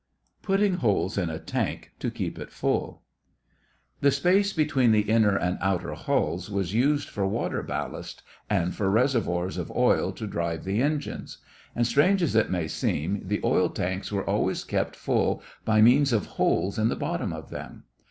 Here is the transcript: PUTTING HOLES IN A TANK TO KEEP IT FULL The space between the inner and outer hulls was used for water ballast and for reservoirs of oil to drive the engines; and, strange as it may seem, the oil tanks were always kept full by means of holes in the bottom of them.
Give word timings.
PUTTING 0.41 0.77
HOLES 0.77 1.15
IN 1.15 1.29
A 1.29 1.37
TANK 1.37 1.91
TO 1.99 2.09
KEEP 2.09 2.39
IT 2.39 2.51
FULL 2.51 3.03
The 3.99 4.09
space 4.09 4.51
between 4.51 4.93
the 4.93 5.01
inner 5.03 5.37
and 5.37 5.59
outer 5.61 5.93
hulls 5.93 6.49
was 6.49 6.73
used 6.73 7.07
for 7.07 7.27
water 7.27 7.61
ballast 7.61 8.23
and 8.49 8.73
for 8.73 8.89
reservoirs 8.89 9.57
of 9.57 9.69
oil 9.69 10.11
to 10.13 10.25
drive 10.25 10.63
the 10.63 10.81
engines; 10.81 11.37
and, 11.75 11.85
strange 11.85 12.23
as 12.23 12.35
it 12.35 12.49
may 12.49 12.67
seem, 12.67 13.27
the 13.27 13.41
oil 13.43 13.69
tanks 13.69 14.11
were 14.11 14.27
always 14.27 14.63
kept 14.63 14.95
full 14.95 15.43
by 15.65 15.83
means 15.83 16.11
of 16.11 16.25
holes 16.25 16.79
in 16.79 16.87
the 16.87 16.95
bottom 16.95 17.31
of 17.31 17.51
them. 17.51 17.83